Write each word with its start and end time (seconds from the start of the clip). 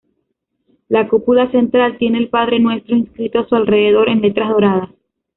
La 0.89 1.07
cúpula 1.07 1.51
central 1.51 1.99
tiene 1.99 2.17
el 2.17 2.29
Padre 2.29 2.59
Nuestro 2.59 2.95
inscrito 2.95 3.37
a 3.41 3.47
su 3.47 3.53
alrededor 3.53 4.09
en 4.09 4.21
letras 4.21 4.49
doradas. 4.49 4.89